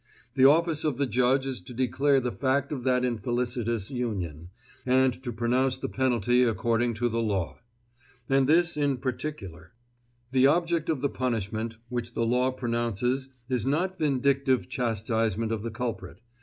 The 0.33 0.45
office 0.45 0.83
of 0.83 0.97
the 0.97 1.05
judge 1.05 1.45
is 1.45 1.61
to 1.61 1.75
declare 1.75 2.19
the 2.19 2.31
fact 2.31 2.71
of 2.71 2.83
that 2.85 3.05
infelicitous 3.05 3.91
union, 3.91 4.49
and 4.83 5.13
to 5.21 5.31
pronounce 5.31 5.77
the 5.77 5.89
penalty 5.89 6.41
according 6.41 6.95
to 6.95 7.07
the 7.07 7.21
law. 7.21 7.59
And 8.27 8.47
this, 8.47 8.75
in 8.75 8.97
particular. 8.97 9.73
The 10.31 10.47
object 10.47 10.89
of 10.89 11.01
the 11.01 11.09
punishment 11.09 11.75
which 11.89 12.15
the 12.15 12.25
law 12.25 12.49
pronounces 12.49 13.29
is 13.47 13.67
not 13.67 13.99
vindictive 13.99 14.67
chastisement 14.67 15.51
of 15.51 15.61
the 15.61 15.69
culprit. 15.69 16.17